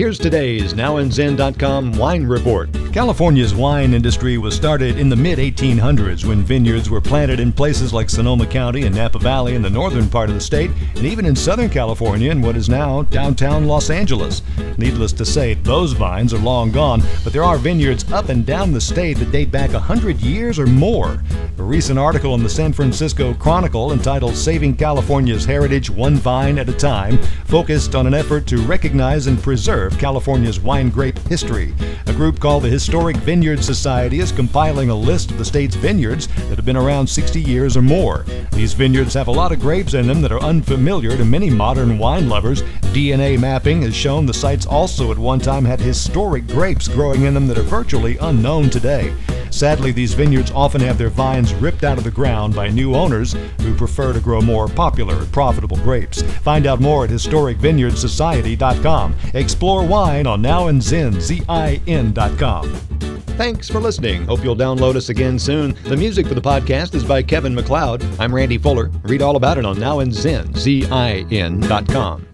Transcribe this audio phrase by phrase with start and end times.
[0.00, 2.70] Here's today's NowAndZin.com wine report.
[2.90, 7.92] California's wine industry was started in the mid 1800s when vineyards were planted in places
[7.92, 11.26] like Sonoma County and Napa Valley in the northern part of the state, and even
[11.26, 14.40] in Southern California in what is now downtown Los Angeles.
[14.78, 18.72] Needless to say, those vines are long gone, but there are vineyards up and down
[18.72, 21.22] the state that date back 100 years or more.
[21.60, 26.70] A recent article in the San Francisco Chronicle entitled Saving California's Heritage One Vine at
[26.70, 31.74] a Time focused on an effort to recognize and preserve California's wine grape history.
[32.06, 36.28] A group called the Historic Vineyard Society is compiling a list of the state's vineyards
[36.48, 38.24] that have been around 60 years or more.
[38.52, 41.98] These vineyards have a lot of grapes in them that are unfamiliar to many modern
[41.98, 42.62] wine lovers.
[42.94, 47.34] DNA mapping has shown the sites also at one time had historic grapes growing in
[47.34, 49.14] them that are virtually unknown today.
[49.50, 53.34] Sadly, these vineyards often have their vines ripped out of the ground by new owners
[53.60, 56.22] who prefer to grow more popular and profitable grapes.
[56.22, 59.16] Find out more at historicvineyardsociety.com.
[59.34, 63.00] Explore wine on nowandzin.com.
[63.40, 64.26] Thanks for listening.
[64.26, 65.74] Hope you'll download us again soon.
[65.84, 68.04] The music for the podcast is by Kevin MacLeod.
[68.18, 68.90] I'm Randy Fuller.
[69.04, 72.29] Read all about it on nowandzin.com.